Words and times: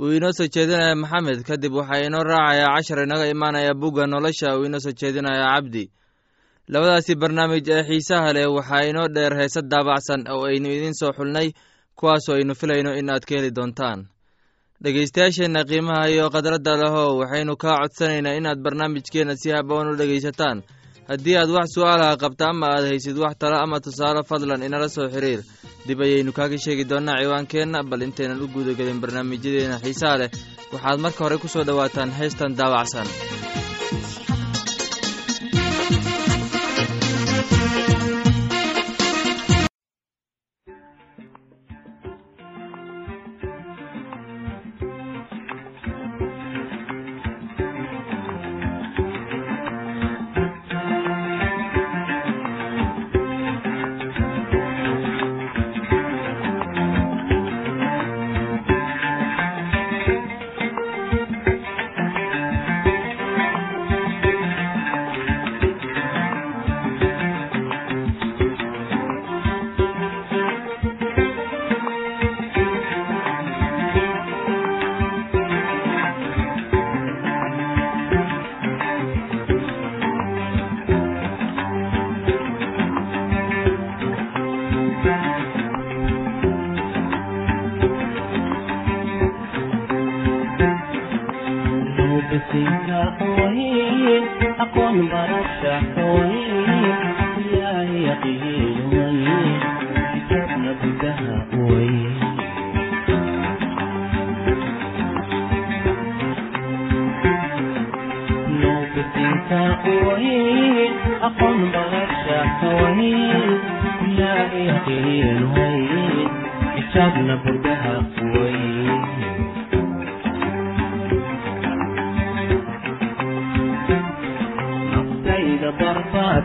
uu 0.00 0.12
inoo 0.16 0.32
soo 0.38 0.46
jeedinaya 0.54 0.94
maxamed 1.02 1.40
kadib 1.48 1.72
waxaa 1.78 2.04
inoo 2.06 2.24
raacayaa 2.30 2.74
cashar 2.76 2.98
inaga 3.06 3.26
imaanaya 3.34 3.74
bugga 3.80 4.06
nolosha 4.06 4.56
uu 4.58 4.64
inoo 4.68 4.80
soo 4.84 4.92
jeedinaya 5.00 5.46
cabdi 5.54 5.84
labadaasi 6.72 7.14
barnaamij 7.20 7.68
ee 7.76 7.82
xiisaha 7.88 8.32
leh 8.36 8.46
waxaa 8.56 8.84
inoo 8.90 9.08
dheer 9.14 9.34
heese 9.40 9.60
daabacsan 9.70 10.20
oo 10.34 10.44
aynu 10.48 10.68
idiin 10.76 10.94
soo 11.00 11.12
xulnay 11.16 11.48
kuwaasoo 11.98 12.34
aynu 12.38 12.54
filayno 12.60 12.90
in 13.00 13.10
aad 13.10 13.24
ka 13.28 13.34
heli 13.36 13.50
doontaan. 13.56 14.00
Dhegaystayaasheenna 14.82 15.62
qiimaha 15.70 16.08
iyo 16.10 16.30
khadradda 16.34 16.72
lehow 16.82 17.10
waxaynu 17.20 17.54
kaa 17.62 17.76
codsanaynaa 17.82 18.34
inaad 18.38 18.58
barnaamijkeenna 18.64 19.34
si 19.36 19.48
haboon 19.56 19.88
u 19.92 19.96
dhegaysataan 20.00 20.58
haddii 21.10 21.36
aad 21.40 21.50
wax 21.56 21.68
su'aalaha 21.74 22.16
qabta 22.22 22.44
ama 22.52 22.66
aad 22.74 22.84
haysid 22.90 23.16
wax 23.24 23.34
talo 23.40 23.56
ama 23.64 23.80
tusaale 23.84 24.22
fadlan 24.30 24.62
inala 24.66 24.88
soo 24.88 25.08
xiriir. 25.14 25.40
Dib 25.86 26.00
ayaynu 26.06 26.32
kaaga 26.38 26.58
sheegi 26.64 26.84
doonnaa 26.90 27.20
ciwaankeenna 27.22 27.78
bal 27.90 28.02
intaynan 28.06 28.40
u 28.44 28.46
guudagelin 28.54 29.00
barnaamijyadeena 29.02 29.76
xiisaha 29.84 30.16
leh. 30.20 30.30
Waxaad 30.72 30.98
marka 31.04 31.20
hore 31.24 31.36
ku 31.42 31.48
soo 31.48 31.64
dhowaataan 31.68 32.10
heestan 32.18 32.52
daawacsan 32.58 33.06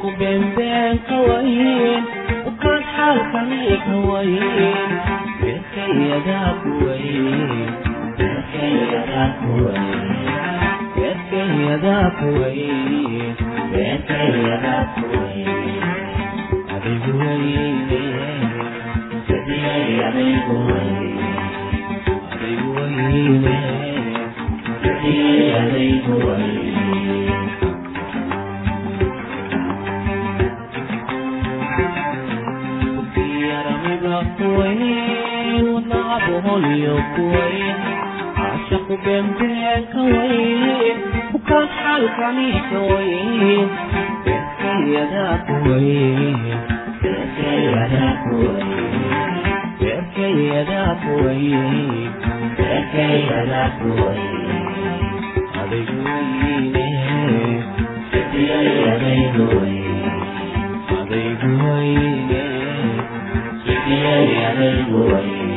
ku 0.00 0.08
beenbeenka 0.18 1.16
wayn 1.28 2.02
ukaan 2.50 2.82
xaalkaniika 2.94 3.94
wayn 4.08 4.34
beerkayadaa 5.40 6.50
ku 6.62 6.70
wayn 6.82 7.26
beerkayadaa 8.18 9.26
ku 9.38 9.50
wayn 9.62 9.86
beerkayadaa 10.98 12.06
ku 12.18 12.26
wayn 12.40 13.34
beerkayadaa 13.72 14.82
ku 14.94 15.02
wayn 15.14 15.82
adigu 16.74 17.12
wayn 17.22 17.78
sadiyay 19.30 19.86
adigu 20.08 20.56
wayn 20.66 20.96
adigu 22.34 22.68
wayn 22.74 23.46
sadiyay 24.82 25.46
adigu 25.62 26.14
wayn 26.26 26.57
kuweyn 37.18 37.78
caashiqu 38.38 38.94
beenbeelka 39.04 40.02
weyn 40.14 40.98
kukaas 41.32 41.70
xaalkaniika 41.82 42.78
weyn 42.90 43.68
beerkayadaa 44.26 45.34
kuweyn 45.48 46.38
beerkayadaa 47.02 48.12
kuweyn 48.24 48.70
beerkayadaa 49.80 50.92
kuweyn 51.04 52.12
beerkayadaa 52.58 53.68
kuweyn 53.80 54.46
adigu 55.62 55.98
weyne 56.06 56.86
sidiyayadaygu 58.12 59.46
weyn 59.56 60.06
adigu 61.00 61.52
weyne 61.66 62.42
sidiyayadaygu 63.64 65.00
weyn 65.12 65.47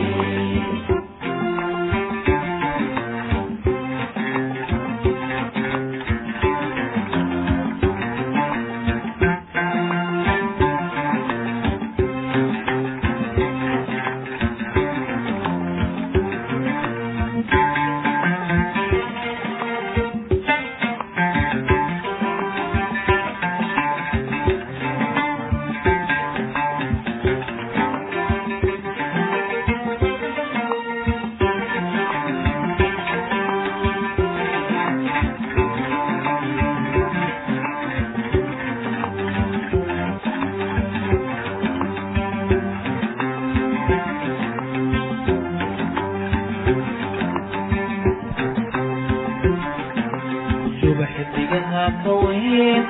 jooga 50.92 51.08
xifdigaha 51.16 51.84
qaweyn 52.04 52.84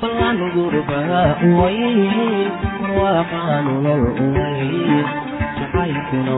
ballan 0.00 0.38
gurbaa 0.54 1.22
uwayn 1.48 1.98
warwaaqaa 2.80 3.56
nolol 3.66 4.04
uwayn 4.26 5.06
jacaylkuna 5.58 6.34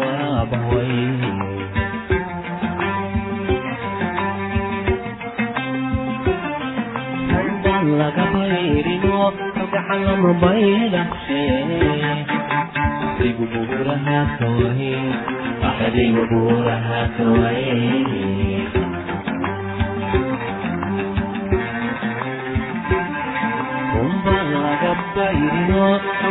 waa 0.00 0.40
bahwayn 0.50 1.43
bayrino 25.16 25.84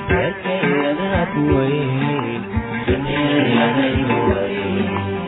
beerkayadaa 0.08 1.22
kuwayn 1.34 2.40
sidiyayaday 2.86 3.94
kuwayn 4.08 5.21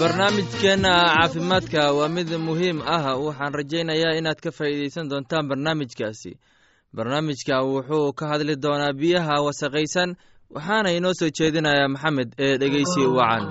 barnaamijkeenna 0.00 0.92
caafimaadka 1.14 1.92
waa 1.98 2.08
mid 2.08 2.28
muhiim 2.46 2.78
ah. 2.94 3.04
Waxaan 3.26 3.54
rajaynayaa 3.58 4.14
inaad 4.20 4.40
ka 4.44 4.50
faa'iidaysan 4.58 5.10
doontaan 5.10 5.48
barnaamijkaasi 5.50 6.30
barnaamijka 6.96 7.56
wuxuu 7.70 8.12
ka 8.18 8.24
hadli 8.30 8.54
doonaa 8.64 8.92
biyaha 9.00 9.34
wasaqaysan 9.46 10.10
waxaana 10.54 10.90
inoo 10.98 11.14
soo 11.20 11.30
jeedinayaa 11.38 11.88
maxamed 11.94 12.28
ee 12.44 12.54
dhegeysi 12.60 13.02
wacan 13.18 13.44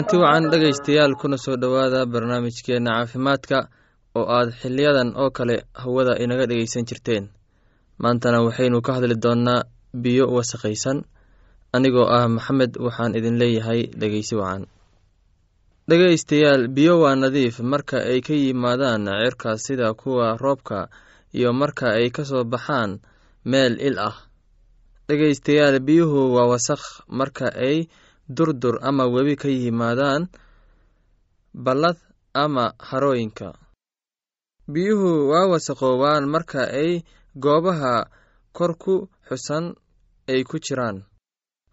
kulanti 0.00 0.16
wacan 0.16 0.50
dhegaystayaal 0.50 1.14
kuna 1.20 1.36
soo 1.36 1.56
dhowaada 1.56 2.06
barnaamijkeenna 2.06 2.90
caafimaadka 2.90 3.68
oo 4.16 4.24
aad 4.36 4.50
xiliyadan 4.60 5.12
oo 5.16 5.30
kale 5.30 5.56
hawada 5.74 6.16
inaga 6.24 6.46
dhegaysan 6.46 6.84
jirteen. 6.88 7.28
Maantana 7.98 8.40
waxaynu 8.42 8.80
ka 8.82 8.92
hadli 8.96 9.14
doonnaa 9.22 9.64
biyo 10.02 10.24
wasaqaysan 10.36 11.04
anigoo 11.72 12.08
ah 12.08 12.28
maxamed 12.28 12.72
waxaan 12.80 13.14
idin 13.18 13.38
leeyahay 13.38 13.80
dhegeysi 14.00 14.34
wacan. 14.40 14.66
Dhegaystayaal 15.88 16.68
biyo 16.68 17.00
waa 17.00 17.14
nadiif. 17.16 17.60
Marka 17.60 17.98
ay 18.00 18.20
ka 18.20 18.32
yimaadaan 18.32 19.04
cirka 19.04 19.58
sida 19.58 19.94
kuwa 19.94 20.36
roobka 20.40 20.88
iyo 21.34 21.52
marka 21.52 21.92
ay 21.92 22.08
ka 22.10 22.24
soo 22.24 22.44
baxaan 22.44 23.00
meel 23.44 23.76
il 23.80 23.98
ah. 23.98 24.16
Dhegaystayaal 25.08 25.80
biyuhu 25.80 26.32
waa 26.34 26.48
wasakh. 26.48 27.04
Marka 27.08 27.52
ay 27.52 27.88
durdur 28.36 28.78
ama 28.88 29.04
webi 29.14 29.34
ka 29.36 29.48
yimaadaan 29.48 30.22
ballad 31.54 31.98
ama 32.34 32.64
harooyinka. 32.78 33.48
Biyuhu 34.72 35.10
waa 35.30 35.50
wasaqoobaan 35.52 36.24
marka 36.30 36.62
ay 36.82 37.02
goobaha 37.34 38.06
kor 38.56 38.72
ku 38.78 38.94
xusan 39.26 39.74
ay 40.30 40.40
ku 40.46 40.56
jiraan. 40.62 41.02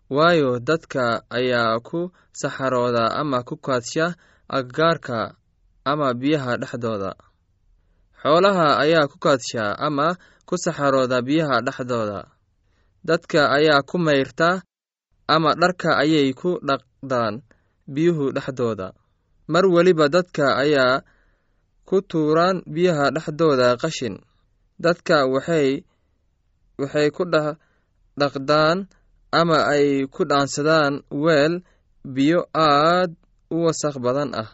Waayo 0.10 0.58
dadka 0.68 1.04
ayaa 1.30 1.78
ku 1.88 2.10
saxarooda 2.34 3.14
ama 3.22 3.44
ku 3.48 3.56
kaadsha 3.66 4.16
aggaarka 4.50 5.38
ama 5.86 6.08
biyaha 6.22 6.58
dhexdooda. 6.62 7.12
Xoolaha 8.22 8.82
ayaa 8.84 9.06
ku 9.12 9.18
kaadsha 9.22 9.78
ama 9.88 10.18
ku 10.48 10.56
saxarooda 10.58 11.22
biyaha 11.28 11.62
dhexdooda. 11.66 12.20
Dadka 13.06 13.42
ayaa 13.58 13.86
ku 13.90 13.96
mayrta 14.02 14.66
ama 15.28 15.52
dharka 15.62 15.90
ayay 16.04 16.32
ku 16.34 16.60
dhaqdaan 16.68 17.44
biyuhu 17.94 18.32
dhexdooda. 18.36 18.88
Mar 19.48 19.64
weliba 19.68 20.06
dadka 20.12 20.46
ayaa 20.64 21.04
ku 21.88 22.02
tuuraan 22.10 22.64
biyaha 22.74 23.06
dhexdooda 23.16 23.76
qashin. 23.82 24.16
Dadka 24.84 25.28
waxay 25.34 25.84
waxay 26.82 27.08
ku 27.16 27.24
dhaqdaan 28.20 28.78
ama 29.40 29.58
ay 29.74 30.08
ku 30.14 30.22
dhaansadaan 30.30 31.04
weel 31.12 31.54
biyo 32.16 32.40
aad 32.56 33.12
u 33.52 33.68
wasakh 33.68 33.98
badan 34.04 34.32
ah. 34.36 34.50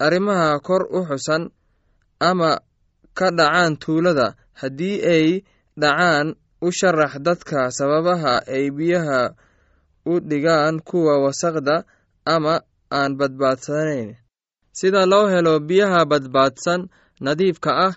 Arrimaha 0.00 0.56
kor 0.64 0.82
u 0.88 1.04
xusan 1.08 1.42
ama 2.20 2.60
ka 3.18 3.28
dhacaan 3.38 3.76
tuulada 3.82 4.36
haddii 4.60 4.98
ay 5.14 5.26
dhacaan 5.76 6.26
u 6.64 6.68
sharax 6.78 7.12
dadka 7.26 7.68
sababaha 7.76 8.34
ay 8.54 8.64
biyaha 8.76 9.20
u 10.10 10.20
dhigaan 10.30 10.76
kuwa 10.88 11.14
wasaqda 11.24 11.76
ama 12.34 12.54
aan 12.98 13.12
badbaadsanayn 13.18 14.08
sida 14.78 15.02
loo 15.12 15.26
helo 15.32 15.54
biyaha 15.68 16.00
badbaadsan 16.10 16.80
nadiifka 17.24 17.70
ah 17.86 17.94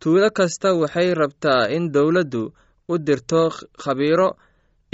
tuulo 0.00 0.28
kasta 0.38 0.68
waxay 0.80 1.08
rabtaa 1.20 1.62
in 1.76 1.84
dowladdu 1.94 2.42
u 2.92 2.94
dirto 3.06 3.42
khabiiro 3.82 4.28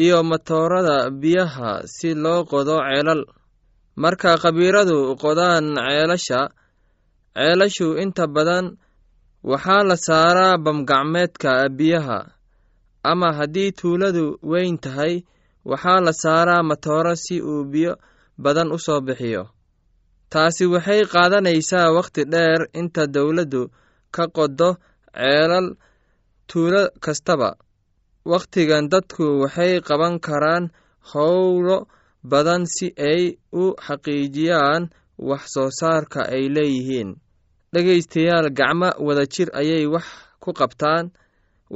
iyo 0.05 0.19
matoorada 0.31 0.97
biyaha 1.23 1.71
si 1.95 2.09
loo 2.25 2.41
qodo 2.51 2.77
ceelal. 2.89 3.23
Marka 4.03 4.31
khabiiradu 4.43 4.99
qodaan 5.23 5.65
ceelasha 5.77 6.41
ceelashu 7.37 7.89
inta 8.03 8.25
badan 8.35 8.67
waxaa 9.51 9.83
la 9.89 9.97
saaraa 10.07 10.55
bamgacmeedka 10.65 11.53
biyaha 11.79 12.19
ama 13.11 13.29
haddii 13.39 13.71
tuuladu 13.79 14.25
weyn 14.51 14.77
tahay 14.85 15.15
waxaa 15.71 16.01
la 16.07 16.13
saaraa 16.23 16.63
matooro 16.71 17.15
si 17.25 17.37
uu 17.43 17.65
biyo 17.73 17.93
badan 18.45 18.73
u 18.73 18.79
soo 18.87 19.01
bixiyo. 19.07 19.43
Taasi 20.33 20.65
waxay 20.75 21.03
qaadanaysaa 21.13 21.93
wakhti 21.97 22.23
dheer 22.33 22.61
inta 22.81 23.03
dowladdu 23.15 23.63
ka 24.15 24.25
qodo 24.37 24.71
ceelal 25.17 25.67
tuulo 26.49 26.83
kastaba. 27.05 27.51
Wakhtigan 28.31 28.85
dadku 28.93 29.25
waxay 29.43 29.73
qaban 29.89 30.15
karaan 30.27 30.65
howlo 31.13 31.79
badan 32.31 32.63
si 32.75 32.87
ay 33.11 33.23
u 33.53 33.65
xaqiijiyaan 33.87 34.83
wax 35.29 35.43
soo 35.55 35.71
saarka 35.81 36.21
ay 36.35 36.45
leeyihiin. 36.57 37.11
Dhegaystayaal 37.73 38.49
gacmo 38.59 38.89
wadajir 39.07 39.49
ayay 39.61 39.85
wax 39.95 40.07
ku 40.43 40.51
qabtaan. 40.61 41.07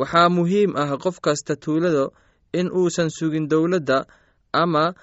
Waxaa 0.00 0.28
muhiim 0.36 0.70
ah 0.82 0.90
qof 1.02 1.16
kasta 1.24 1.54
tuulada 1.62 2.04
in 2.60 2.70
uusan 2.70 3.10
sugin 3.10 3.46
dowladda 3.50 3.98
ama 4.62 4.94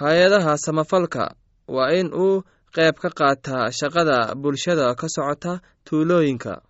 hay'adaha 0.00 0.56
samafalka. 0.64 1.34
Waa 1.68 1.92
in 2.00 2.08
uu 2.12 2.42
qayb 2.74 2.96
ka 3.02 3.08
qaataa 3.18 3.70
shaqada 3.78 4.34
bulshada 4.42 4.94
ka 5.00 5.06
socota 5.08 5.60
tuulooyinka. 5.86 6.60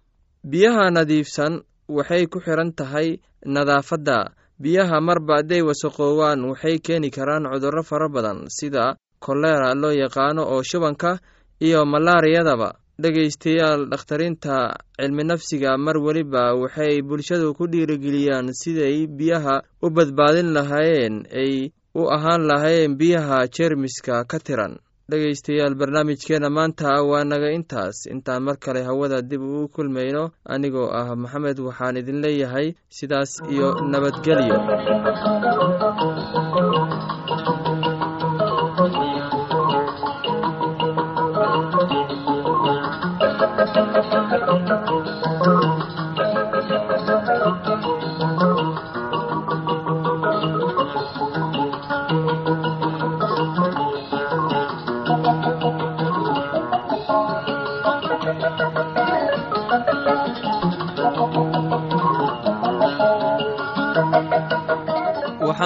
Biyaha 0.51 0.91
nadiifsan 0.91 1.63
waxay 1.89 2.27
ku 2.33 2.39
xiran 2.45 2.73
tahay 2.79 3.09
nadaafadda. 3.55 4.19
Biyaha 4.63 5.01
marba 5.01 5.41
hadday 5.41 5.63
wasaqoowaan 5.69 6.41
waxay 6.51 6.79
keeni 6.85 7.11
karaan 7.11 7.49
cudurro 7.53 7.83
fara 7.83 8.09
badan 8.09 8.47
sida 8.57 8.95
kolera 9.25 9.75
loo 9.75 9.91
yaqaano 10.03 10.43
oo 10.55 10.63
shubanka 10.63 11.19
iyo 11.67 11.81
malaariyadaba 11.93 12.69
dhegaystayaal 13.03 13.91
dhakhtariinta 13.91 14.57
cilmi 14.99 15.25
nafsiga 15.31 15.77
mar 15.79 15.97
weliba 15.99 16.55
waxay 16.63 17.03
bulshadu 17.03 17.51
ku 17.59 17.67
dhiirigeliyaan 17.67 18.55
siday 18.61 19.07
biyaha 19.19 19.57
u 19.83 19.91
badbaadin 19.97 20.55
lahaayeen 20.57 21.17
ay 21.43 21.55
u 22.01 22.03
ahaan 22.17 22.47
lahaayeen 22.51 22.95
biyaha 23.01 23.39
jeermiska 23.57 24.23
ka 24.31 24.39
tiran. 24.39 24.79
Dhegaystayaal 25.11 25.75
barnaamijkeena 25.81 26.49
maanta 26.57 27.03
waa 27.11 27.25
naga 27.25 27.51
intaas. 27.53 28.07
Intaan 28.15 28.43
mar 28.47 28.57
kale 28.57 28.81
hawada 28.89 29.21
dib 29.23 29.43
ugu 29.43 29.69
kulmayno. 29.75 30.31
Anigoo 30.49 30.89
ah 31.01 31.13
maxamed 31.23 31.59
waxaan 31.67 31.97
idin 32.01 32.23
leeyahay 32.25 32.73
sidaas 32.89 33.33
iyo 33.53 33.69
nabadgelyo 33.93 34.57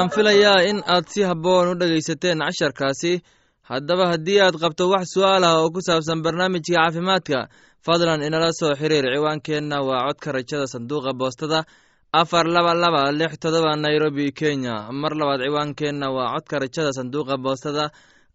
waxaan 0.09 0.25
filayaa 0.25 0.69
in 0.71 0.83
aad 0.87 1.05
si 1.09 1.23
habboon 1.23 1.69
u 1.69 1.75
dhegaysateen 1.81 2.39
casharkaasi. 2.41 3.21
Haddaba 3.71 4.07
haddii 4.13 4.41
aad 4.41 4.55
qabto 4.63 4.89
wax 4.91 5.07
su'aal 5.15 5.45
ah 5.45 5.61
oo 5.63 5.71
ku 5.71 5.81
saabsan 5.81 6.23
barnaamijka 6.23 6.73
caafimaadka 6.77 7.49
fadlan 7.85 8.23
inala 8.23 8.51
soo 8.53 8.75
xiriir 8.75 9.05
ciwaankeenna 9.15 9.77
waa 9.89 10.07
codka 10.09 10.33
rajada 10.33 10.67
sanduuqa 10.67 11.13
boostada 11.13 11.65
afar 12.13 12.47
laba 12.47 12.73
laba 12.75 13.13
lix 13.13 13.33
todoba 13.39 13.77
nairobi 13.77 14.33
kenya. 14.33 14.89
Mar 14.93 15.13
labaad 15.13 15.41
ciwaankeenna 15.45 16.07
waa 16.17 16.33
codka 16.35 16.59
rajada 16.59 16.93
sanduuqa 16.93 17.37
boostada 17.45 17.91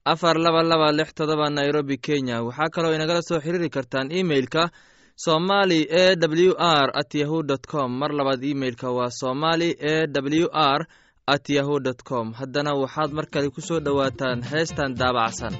afar 0.06 0.36
laba 0.38 0.62
laba 0.64 0.92
lix 0.92 1.10
todoba 1.18 1.50
nairobi 1.50 1.98
kenya. 1.98 2.44
Waxaa 2.46 2.70
kaloo 2.70 2.94
inagala 2.94 3.22
soo 3.22 3.40
xiriiri 3.40 3.70
kartaan 3.70 4.12
emeilka 4.12 4.70
somali 5.16 5.82
e 5.90 6.16
w 6.16 6.54
r 6.58 6.90
at 6.94 7.14
yahu 7.16 7.42
dt 7.44 7.66
com. 7.72 7.90
Mar 8.00 8.12
labaad 8.14 8.44
emeilka 8.44 8.88
waa 8.98 9.10
somali 9.10 9.70
e 9.80 10.06
w 10.08 10.48
r 10.54 10.82
at 11.28 11.50
yahu 11.50 11.80
dt 11.80 12.04
com. 12.04 12.34
Haddana 12.34 12.74
waxaad 12.76 13.12
mar 13.14 13.26
kale 13.32 13.50
ku 13.50 13.62
soo 13.62 13.80
dhowaataan 13.80 14.44
heestan 14.52 14.92
daabacsan 15.00 15.54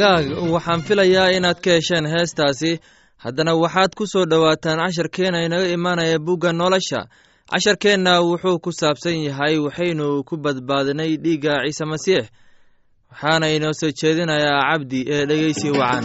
waa 0.00 0.18
hagaag 0.18 0.50
waxaan 0.52 0.82
filayaa 0.82 1.30
inaad 1.36 1.60
ka 1.60 1.70
hesheen 1.70 2.06
heestaasi. 2.06 2.80
Haddana 3.16 3.54
waxaad 3.54 3.94
ku 3.94 4.06
soo 4.06 4.24
dhowaataan 4.26 4.78
casharkeenna 4.78 5.44
inaga 5.46 5.68
imaanaya 5.68 6.18
bugga 6.18 6.52
nolosha. 6.52 7.06
Casharkeenna 7.50 8.20
wuxuu 8.20 8.58
ku 8.58 8.70
saabsan 8.72 9.22
yahay 9.24 9.58
waxaynu 9.58 10.24
ku 10.24 10.36
badbaadinay 10.36 11.16
dhiigga 11.16 11.62
ciise 11.64 11.84
masiix 11.84 12.24
waxaana 13.12 13.46
inoo 13.56 13.72
soo 13.80 13.90
jeedinayaa 14.00 14.62
cabdi 14.72 15.00
ee 15.08 15.26
dhegeysi 15.26 15.70
wacan 15.70 16.04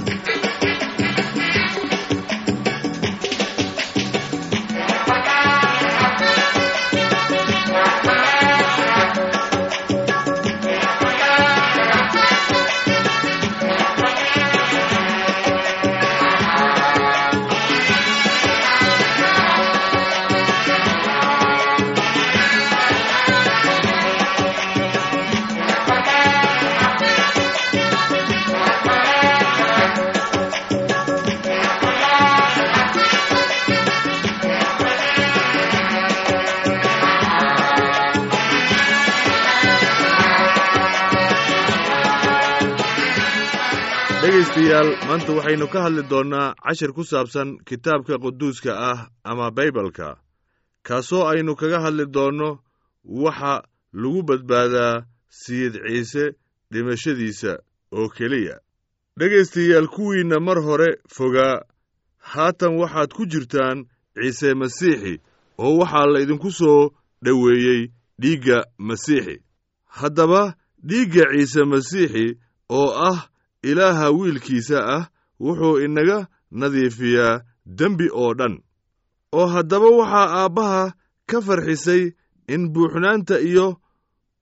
dhegaystayaal 44.69 45.07
maanta 45.07 45.33
waxaynu 45.33 45.67
ka 45.73 45.81
hadli 45.83 46.03
doonnaa 46.09 46.53
cashir 46.65 46.91
ku 46.93 47.03
saabsan 47.03 47.57
kitaabka 47.65 48.17
quduuska 48.21 48.71
ah 48.91 49.09
ama 49.23 49.51
baybalka. 49.51 50.17
Kaasoo 50.83 51.25
aynu 51.27 51.55
kaga 51.55 51.79
hadli 51.81 52.05
doonno 52.05 52.59
waxa 53.03 53.63
lagu 53.93 54.21
badbaadaa 54.23 55.03
sayid 55.29 55.73
ciise 55.87 56.35
dhimashadiisa 56.71 57.57
oo 57.97 58.09
keliya. 58.09 58.59
Dhegaystayaal 59.17 59.87
kuwiinna 59.87 60.39
mar 60.39 60.61
hore 60.61 60.89
fogaa 61.15 61.61
haatan 62.31 62.77
waxaad 62.77 63.09
ku 63.13 63.25
jirtaan 63.25 63.85
ciise 64.15 64.53
masiixi 64.53 65.21
oo 65.57 65.77
waxaa 65.81 66.05
la 66.13 66.19
idinku 66.21 66.51
soo 66.51 66.91
dhoweeyey 67.25 67.89
dhiigga 68.21 68.57
masiixi. 68.77 69.41
Haddaba 69.97 70.53
dhiigga 70.89 71.23
ciise 71.33 71.63
masiixi 71.65 72.37
oo 72.69 72.89
ah 73.09 73.29
ilaaha 73.63 74.09
wiilkiisa 74.11 74.77
ah 74.95 75.09
wuxuu 75.39 75.79
inaga 75.85 76.27
nadiifiyaa 76.51 77.41
dembi 77.65 78.07
oo 78.13 78.33
dhan. 78.33 78.59
Oo 79.33 79.45
haddaba 79.47 79.87
waxaa 79.99 80.27
aabbaha 80.41 80.93
ka 81.29 81.41
farxisay 81.41 82.03
in 82.53 82.69
buuxnaanta 82.73 83.39
iyo 83.39 83.67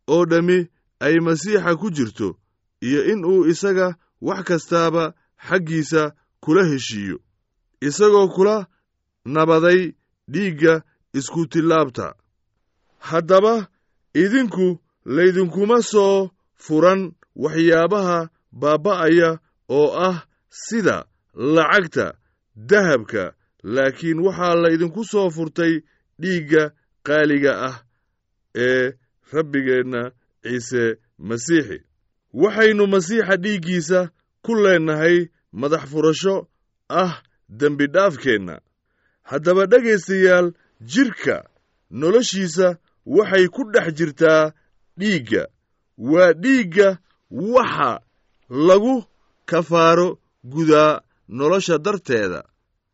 oo 0.08 0.26
dhammi 0.26 0.68
ay 1.00 1.15
masiixa 1.20 1.76
ku 1.76 1.88
jirto 1.92 2.28
iyo 2.82 3.00
in 3.12 3.26
uu 3.26 3.46
isaga 3.52 3.96
wax 4.22 4.44
kastaaba 4.48 5.13
xaggiisa 5.48 6.02
kula 6.44 6.63
heshiiyo 6.72 7.18
isagoo 7.88 8.28
kula 8.36 8.56
nabaday 9.26 9.82
dhiigga 10.32 10.74
iskutillaabta 11.18 12.15
haddaba 13.10 13.68
idinku 14.13 14.80
laydinkuma 15.06 15.82
soo 15.82 16.30
furan 16.56 17.02
waxyaabaha 17.36 18.30
baabba'aya 18.52 19.40
oo 19.70 19.90
ah 20.10 20.26
sida 20.50 21.06
lacagta 21.34 22.14
dahabka 22.56 23.34
laakiin 23.64 24.20
waxaa 24.26 24.56
laydinku 24.64 25.04
soo 25.12 25.30
furtay 25.30 25.74
dhiigga 26.22 26.64
qaaliga 27.08 27.52
ah 27.70 27.78
ee 28.56 28.94
rabbigeenna 29.34 30.12
ciise 30.44 30.84
masiixi. 31.20 31.78
Waxaynu 32.34 32.88
masiixa 32.88 33.36
dhiiggiisa 33.44 34.00
ku 34.46 34.56
leennahay 34.56 35.18
madax 35.52 35.84
furasho 35.92 36.48
ah 36.90 37.22
dembidhaafkeenna 37.50 38.56
haddaba 39.30 39.66
dhegaystayaal 39.72 40.48
jidhka 40.82 41.38
noloshiisa 41.92 42.78
waxay 43.06 43.48
ku 43.48 43.62
dhex 43.74 43.88
jirtaa 43.98 44.52
dhiigga. 45.00 45.44
Waa 45.98 46.34
dhiigga 46.34 46.98
waxa 47.32 48.00
lagu 48.50 49.04
kafaaro 49.46 50.20
gudaa 50.44 51.02
nolosha 51.30 51.78
darteeda. 51.78 52.44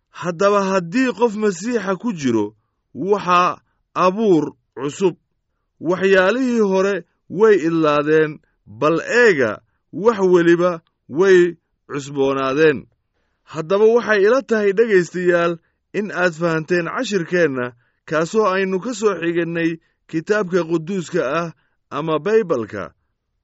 Haddaba 0.09 0.61
haddii 0.63 1.11
qof 1.17 1.35
masiixa 1.35 1.95
ku 2.01 2.13
jiro 2.13 2.55
waxaa 2.95 3.57
abuur 3.93 4.53
cusub. 4.75 5.15
Waxyaalihii 5.79 6.59
hore 6.71 7.03
way 7.29 7.55
idlaadeen 7.67 8.39
bal 8.65 8.99
eega 9.01 9.61
wax 9.93 10.19
weliba 10.33 10.81
way 11.09 11.57
cusboonaadeen. 11.89 12.87
Haddaba 13.43 13.85
waxay 13.95 14.21
ila 14.25 14.41
tahay 14.41 14.71
dhegaystayaal 14.77 15.57
in 15.93 16.11
aad 16.11 16.33
fahanteen 16.33 16.85
cashirkeenna 16.95 17.73
kaasoo 18.05 18.45
aynu 18.53 18.79
ka 18.79 18.93
soo 18.93 19.13
xigannay 19.21 19.71
kitaabka 20.09 20.63
quduuska 20.69 21.21
ah 21.41 21.49
ama 21.89 22.19
baybalka. 22.25 22.93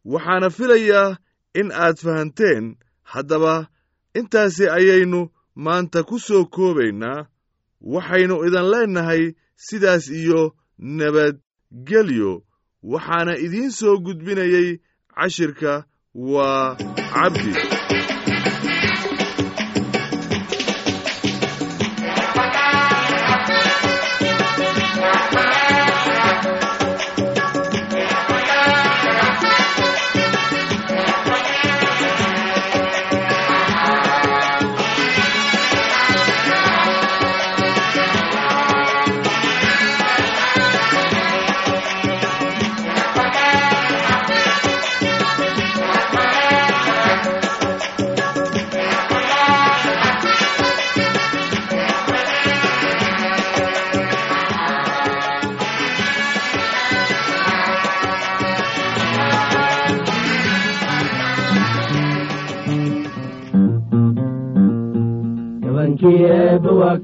Waxaana 0.05 0.49
filayaa 0.49 1.17
in 1.53 1.71
aad 1.71 1.97
fahanteen 2.03 2.75
haddaba 3.03 3.67
intaasi 4.19 4.65
ayaynu 4.77 5.29
maanta 5.55 6.03
ku 6.03 6.19
soo 6.19 6.45
koobaynaa 6.55 7.27
waxaynu 7.93 8.35
idan 8.47 8.67
leennahay 8.73 9.23
sidaas 9.65 10.05
iyo 10.21 10.41
nabadgelyo 10.97 12.31
waxaana 12.91 13.33
idiin 13.45 13.71
soo 13.79 13.95
gudbinayey 14.05 14.69
cashirka 15.15 15.73
waa 16.15 16.75
cabdi 17.13 17.53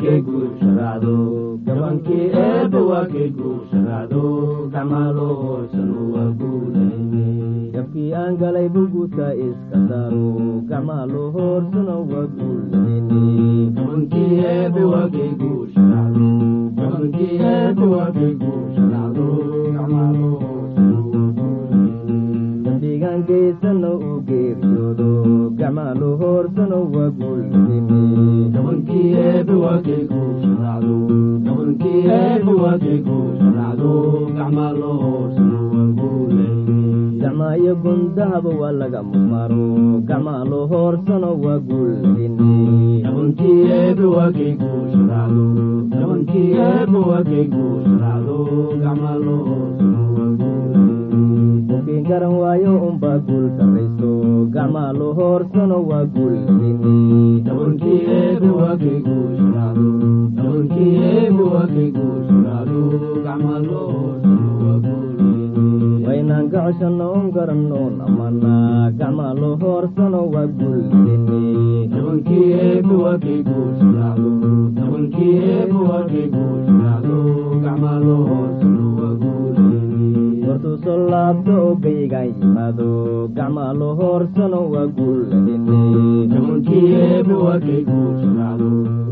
kay 0.02 0.18
guursharaacdo 0.28 1.14
gabankii 1.66 2.26
eebba 2.44 2.80
waa 2.90 3.06
kay 3.14 3.30
guursharaacdo 3.38 4.22
gacmaalo 4.74 5.28
hoosanu 5.42 6.02
waa 6.14 6.30
guulayne 6.40 7.26
jabkii 7.74 8.14
aan 8.22 8.38
galay 8.42 8.68
buguta 8.76 9.28
iska 9.48 9.78
daaro 9.90 10.28
gacmaalo 10.70 11.22
hoorsano 11.36 11.96
waa 12.12 12.26
guulayne 12.36 13.22
gabankii 13.76 14.34
eebba 14.54 14.84
waa 14.94 15.08
kay 15.16 15.30
guursharaacdo 15.42 16.28
gabankii 16.78 17.34
eebba 17.54 17.86
waa 17.96 18.10
kay 18.18 18.32
guursharaacdo 18.42 19.28
gacmaalo 19.76 20.32
kay 23.06 23.48
guursharaacdo 23.62 25.10
gacmaalo 25.60 26.10
hoosanu 26.22 26.78
waa 26.96 27.10
guulayne 27.20 27.78
gacmaayo 37.22 37.74
gundahaba 37.84 38.52
waa 38.62 38.74
laga 38.80 39.00
mudmaaro 39.10 39.64
gacmaalo 40.10 40.60
hoorsano 40.72 41.30
waa 41.44 41.60
guulayne 41.68 42.50
guulayne 51.68 52.04
garan 52.10 52.34
waayo 52.42 52.72
unbaa 52.88 53.18
guul 53.28 53.46
sarrayso 53.58 54.10
gacmaa 54.56 54.92
loo 55.00 55.14
hoorsano 55.20 55.78
waa 55.90 56.06
guul 56.16 56.36
waynaan 66.08 66.46
gacoshanno 66.54 67.08
un 67.20 67.26
garannoon 67.36 67.94
ammanaa 68.08 68.92
gacmaa 69.00 69.34
loo 69.42 69.56
hoorsano 69.64 70.20
waa 70.34 70.48
guul 70.60 70.82
ladini 85.32 86.28
dabankii 86.34 86.86
eebe 87.02 87.34
waa 87.46 87.60
kay 87.60 87.82
guushanaado 87.90 88.70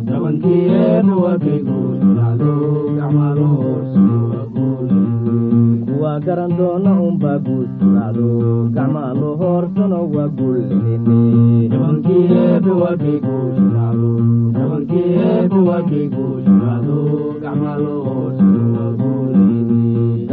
dabankii 0.08 0.62
eebe 0.82 1.14
waa 1.24 1.38
kay 1.44 1.60
guushanaado 1.68 2.52
gacmaa 2.98 3.34
loo 3.40 3.56
hoorsano 3.62 4.18
waa 4.32 4.46
guulayni 4.54 6.02
wartuu 6.02 6.26
soo 6.26 6.30
laabto 6.30 6.64
oo 6.74 7.12
gaygaan 7.22 7.58
yimaado 7.80 8.28
gacmaa 8.76 9.14
loo 9.20 9.36
hoorsano 9.42 10.00
waa 10.16 10.28
guul 10.38 10.58
ladini 10.70 11.70
dabankii 11.72 12.24
eebe 12.42 12.72
waa 12.82 12.96
kay 13.04 13.18
guushanaado 13.26 14.12
dabankii 14.56 15.10
eebe 15.30 15.58
waa 15.70 15.82
kay 15.90 16.06
guushanaado 16.16 16.98
gacmaa 17.44 17.78
loo 17.84 18.02
hoorsano 18.04 18.04
waa 18.04 18.04
guulayni 18.04 18.04
kuwaa 18.04 18.04
garan 18.04 18.04
doona 18.04 18.04
unbaa 18.04 18.04
guul 18.04 18.04
suraacdo 18.04 18.04
gacmaa 18.04 18.04
loo 18.04 18.04
hoorsano 18.08 18.64
waa 18.76 18.92
guul 19.02 19.32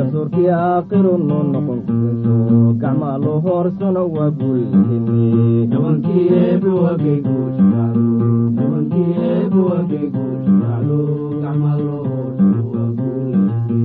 garsoorkii 0.00 0.48
aakhiru 0.58 1.12
noo 1.28 1.42
noqon 1.52 1.80
kurinso 1.86 2.34
gacmaa 2.82 3.16
loo 3.24 3.38
hoorsano 3.46 4.02
waa 4.16 4.30
guul 4.38 4.60
ladini 4.72 5.66
dabankii 5.72 6.24
eebe 6.40 6.70
waa 6.82 6.94
kay 7.02 7.18
guushanaado 7.26 8.04
dabankii 8.56 9.10
eebe 9.28 9.58
waa 9.68 9.82
kay 9.90 10.06
guushanaado 10.14 10.98
gacmaa 11.42 11.76
loo 11.84 12.00
hoorsano 12.08 12.62
waa 12.74 12.88
guulayni 12.98 13.78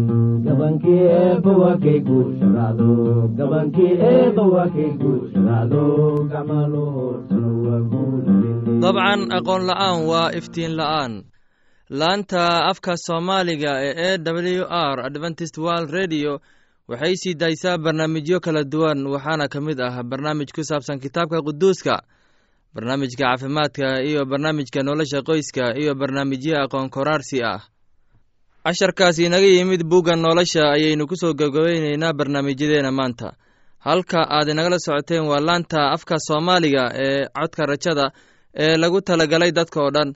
gabankii 0.45 1.01
eebba 1.19 1.51
waa 1.61 1.75
kay 1.83 1.99
guusharaado 2.07 2.89
gabankii 3.37 3.91
eebba 4.11 4.43
waa 4.55 4.67
kay 4.75 4.89
guusharaado 5.01 5.83
gacmaa 6.31 6.67
loo 6.73 6.89
hoorsano 6.97 7.49
waa 7.67 7.81
guul 7.91 8.17
ladini 8.25 8.81
dabcan 8.83 9.21
aqoon 9.37 9.63
la'aan 9.69 9.97
waa 10.09 10.27
iftiin 10.39 10.73
la'aan 10.79 11.13
laanta 11.89 12.65
afka 12.65 12.97
soomaaliga 12.97 13.71
ee 13.83 14.15
e 14.15 14.17
w 14.17 14.65
r 14.69 14.99
adventist 15.05 15.57
world 15.57 15.89
radio 15.91 16.39
waxay 16.87 17.15
sii 17.15 17.33
daysaa 17.33 17.77
barnaamijyo 17.77 18.39
kala 18.39 18.63
duwan 18.63 19.07
waxaana 19.07 19.47
ka 19.47 19.61
mid 19.61 19.79
ah 19.81 20.03
barnaamij 20.03 20.49
ku 20.55 20.63
saabsan 20.63 20.99
kitaabka 20.99 21.41
quduuska 21.41 22.01
barnaamijka 22.73 23.23
caafimaadka 23.23 24.01
iyo 24.03 24.25
barnaamijka 24.25 24.83
nolosha 24.83 25.21
qoyska 25.21 25.77
iyo 25.77 25.95
barnaamijyo 25.95 26.57
aqoon 26.63 26.89
koraarsi 26.89 27.43
ah. 27.43 27.61
Casharkaas 28.65 29.19
inaga 29.19 29.45
yimid 29.45 29.83
bugga 29.85 30.15
nolosha 30.15 30.71
ayaynu 30.73 31.05
ku 31.07 31.15
soo 31.15 31.33
gabgabayneynaa 31.33 32.13
barnaamijyadeena 32.13 32.91
maanta. 32.91 33.33
Halka 33.79 34.25
aad 34.29 34.49
inagala 34.49 34.79
socoteen 34.79 35.27
waa 35.29 35.39
laanta 35.39 35.91
afka 35.93 36.17
soomaaliga 36.19 36.89
ee 36.97 37.25
codka 37.29 37.65
rajada 37.65 38.11
ee 38.57 38.77
lagu 38.77 39.01
talagalay 39.01 39.51
dadka 39.51 39.81
oo 39.85 39.91
dhan 39.91 40.15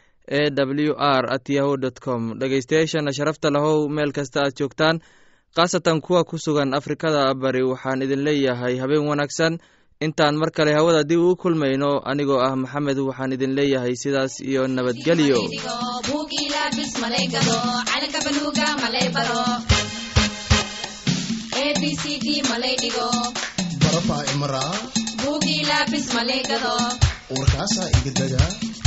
e 0.39 0.49
w 0.87 0.93
r 0.97 1.23
at 1.35 1.45
yahu 1.57 1.73
dt 1.83 1.97
com. 2.05 2.21
Dhegeystayaashana 2.39 3.11
sharafta 3.17 3.47
lahow 3.55 3.77
meel 3.95 4.11
kasta 4.17 4.39
aad 4.45 4.55
joogtaan. 4.59 4.97
Khaasatan 5.55 5.99
kuwa 6.05 6.23
ku 6.29 6.35
sugan 6.45 6.71
afrikada 6.79 7.21
bari 7.41 7.61
waxaan 7.71 8.01
idin 8.05 8.23
leeyahay 8.27 8.75
habeen 8.81 9.03
wanaagsan. 9.11 9.53
Intaan 10.05 10.35
mar 10.41 10.49
kale 10.57 10.71
hawada 10.77 11.03
dib 11.09 11.19
ugu 11.19 11.35
kulmayno 11.41 11.91
anigoo 12.11 12.39
ah 12.47 12.55
maxamed 12.61 12.97
waxaan 13.09 13.33
idin 13.35 13.53
leeyahay 13.57 13.93
sidaas 14.03 14.33
iyo 14.49 14.63
nabadgelyo. 14.67 15.39
Warkaasaa 27.31 27.89
iga 27.97 28.11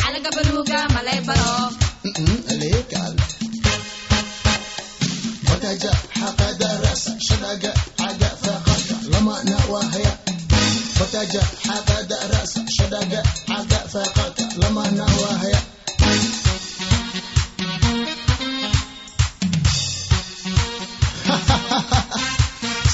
calanka 0.05 0.31
baluuga 0.37 0.79
malay 0.95 1.21
baro 1.29 1.55
aleekaal 2.53 3.15
bagaja 5.49 5.93
xaqada 6.19 6.71
rasa 6.85 7.13
shadaga 7.27 7.73
caga 7.99 8.31
faqaka 8.45 8.97
lamana 9.13 9.59
wahaya. 9.73 10.13
Bagaja 10.99 11.43
xaqada 11.65 12.19
rasa 12.33 12.61
shadaga 12.77 13.21
caga 13.49 13.81
faqaka 13.93 14.45
lamana 14.61 15.07
wahaya. 15.21 15.61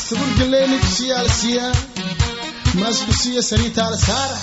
Saburgaleeni 0.07 0.79
kusiyaal 0.85 1.29
siya 1.41 1.67
maas 2.81 2.99
kusiya 3.09 3.43
sariitaal 3.51 3.95
saara 4.07 4.39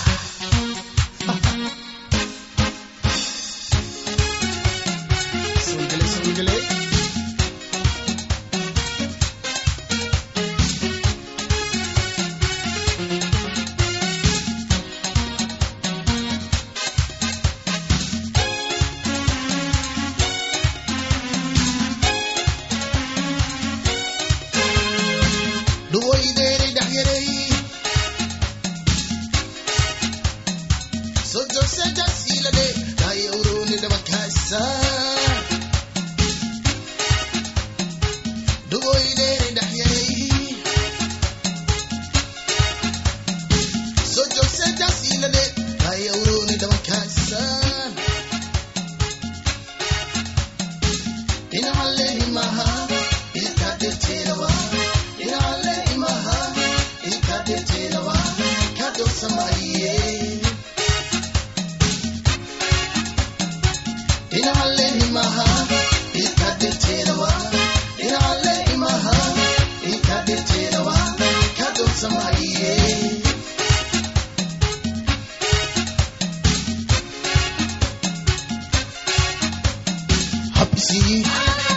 Habsii. 80.88 81.67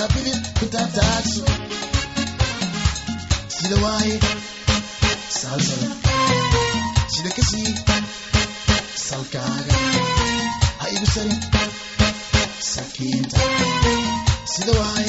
kusafiri 0.00 0.32
kutatatu 0.58 1.44
sidawahi 3.48 4.14
salsal 5.28 5.82
sida 7.12 7.30
ka 7.36 7.42
sii 7.50 7.74
salkaaga 9.08 9.76
ha 10.80 10.86
igu 10.94 11.06
sarin 11.14 11.40
salkiinta 12.72 13.40
sidawahi 14.52 14.99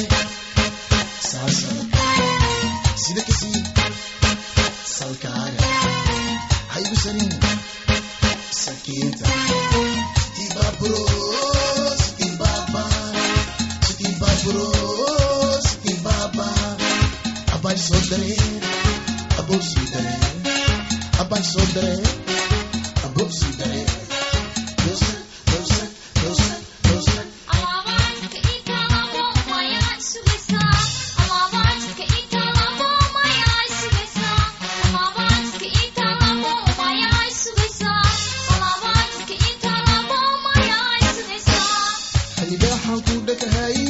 halkuu 42.92 43.20
dhakahaayey 43.28 43.88